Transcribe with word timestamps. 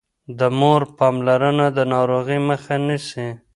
د 0.39 0.41
مور 0.59 0.81
پاملرنه 0.97 1.67
د 1.77 1.79
ناروغۍ 1.93 2.39
مخه 2.49 2.75
نيسي. 2.85 3.27